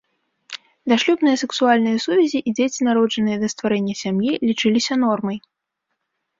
[0.93, 5.37] Дашлюбныя сексуальныя сувязі і дзеці, народжаныя да стварэння сям'і, лічыліся нормай.